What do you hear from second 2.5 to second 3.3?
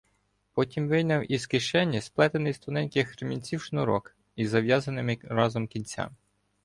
з тоненьких